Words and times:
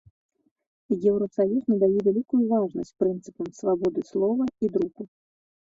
Еўрасаюз 1.09 1.61
надае 1.73 1.99
вялікую 2.09 2.41
важнасць 2.53 2.95
прынцыпам 3.05 3.47
свабоды 3.61 4.01
слова 4.11 4.43
і 4.63 4.75
друку. 4.77 5.01